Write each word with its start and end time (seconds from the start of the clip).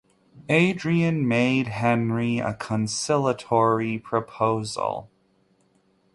Adrian 0.49 1.27
made 1.27 1.67
Henry 1.67 2.39
a 2.39 2.55
conciliatory 2.55 3.99
proposal. 3.99 5.11